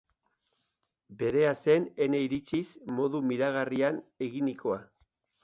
[1.19, 2.63] Berea zen, ene iritziz,
[3.01, 4.83] modu miragarrian eginikoa.